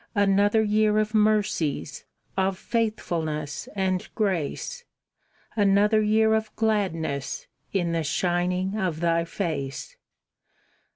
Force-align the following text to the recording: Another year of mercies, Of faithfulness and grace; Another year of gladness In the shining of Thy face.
Another 0.15 0.63
year 0.63 0.97
of 0.97 1.13
mercies, 1.13 2.05
Of 2.35 2.57
faithfulness 2.57 3.69
and 3.75 4.09
grace; 4.15 4.83
Another 5.55 6.01
year 6.01 6.33
of 6.33 6.49
gladness 6.55 7.45
In 7.71 7.91
the 7.91 8.03
shining 8.03 8.75
of 8.79 8.99
Thy 8.99 9.25
face. 9.25 9.97